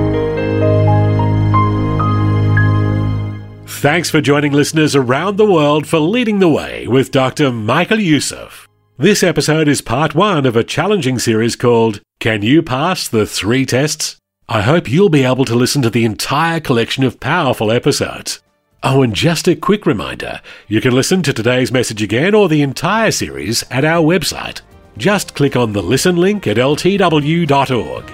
Thanks 3.81 4.11
for 4.11 4.21
joining 4.21 4.53
listeners 4.53 4.95
around 4.95 5.38
the 5.38 5.51
world 5.51 5.87
for 5.87 5.99
Leading 6.01 6.38
the 6.38 6.51
Way 6.51 6.87
with 6.87 7.11
Dr. 7.11 7.51
Michael 7.51 7.99
Youssef. 7.99 8.69
This 8.99 9.23
episode 9.23 9.69
is 9.69 9.81
part 9.81 10.14
one 10.14 10.45
of 10.45 10.55
a 10.55 10.62
challenging 10.62 11.19
series 11.19 11.57
called 11.57 12.03
Can 12.19 12.43
You 12.43 12.62
Pass 12.62 13.09
the 13.09 13.25
Three 13.25 13.64
Tests? 13.64 14.19
I 14.51 14.61
hope 14.61 14.90
you'll 14.90 15.09
be 15.09 15.25
able 15.25 15.47
to 15.47 15.55
listen 15.55 15.81
to 15.81 15.88
the 15.88 16.05
entire 16.05 16.61
collection 16.61 17.05
of 17.05 17.21
powerful 17.21 17.73
episodes. 17.73 18.43
Oh, 18.83 19.01
and 19.01 19.14
just 19.14 19.49
a 19.49 19.57
quick 19.57 19.87
reminder 19.87 20.43
you 20.69 20.83
can 20.83 20.93
listen 20.93 21.23
to 21.23 21.33
today's 21.33 21.73
message 21.73 22.03
again 22.03 22.35
or 22.35 22.51
the 22.51 22.61
entire 22.61 23.12
series 23.12 23.64
at 23.71 23.87
our 23.87 24.05
website. 24.05 24.61
Just 24.99 25.35
click 25.35 25.57
on 25.57 25.73
the 25.73 25.83
listen 25.83 26.16
link 26.16 26.47
at 26.47 26.59
ltw.org. 26.59 28.05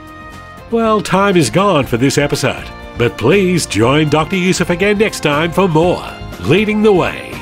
Well, 0.70 1.00
time 1.00 1.37
is 1.37 1.50
gone 1.50 1.87
for 1.87 1.96
this 1.96 2.18
episode. 2.18 2.70
But 2.98 3.18
please 3.18 3.66
join 3.66 4.09
Dr. 4.09 4.37
Youssef 4.37 4.70
again 4.70 4.98
next 4.98 5.20
time 5.20 5.52
for 5.52 5.68
more 5.68 6.02
Leading 6.40 6.82
the 6.82 6.92
Way. 6.92 7.32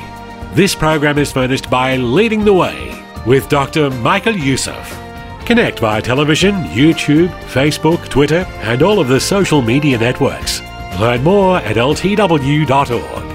This 0.53 0.75
program 0.75 1.17
is 1.17 1.31
furnished 1.31 1.69
by 1.69 1.95
Leading 1.95 2.43
the 2.43 2.53
Way 2.53 3.03
with 3.25 3.49
Dr. 3.49 3.89
Michael 3.89 4.35
Youssef. 4.35 4.89
Connect 5.45 5.79
via 5.79 6.01
television, 6.01 6.55
YouTube, 6.65 7.29
Facebook, 7.45 8.09
Twitter, 8.09 8.45
and 8.61 8.81
all 8.81 8.99
of 8.99 9.07
the 9.07 9.19
social 9.19 9.61
media 9.61 9.97
networks. 9.97 10.61
Learn 10.99 11.23
more 11.23 11.57
at 11.57 11.75
ltw.org. 11.75 13.34